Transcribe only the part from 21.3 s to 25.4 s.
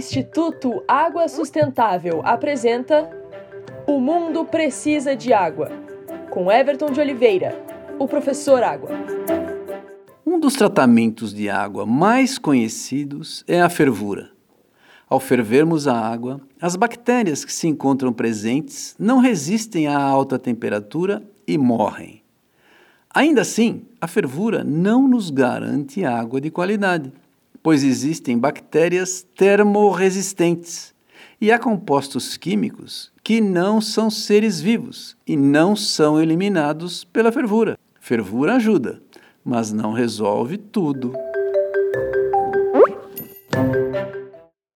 e morrem. Ainda assim, a fervura não nos